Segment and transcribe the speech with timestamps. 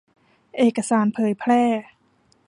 [0.57, 1.63] เอกสารเผยแพร่